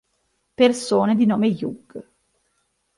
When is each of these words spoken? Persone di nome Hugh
Persone 0.55 1.15
di 1.15 1.27
nome 1.27 1.49
Hugh 1.49 1.85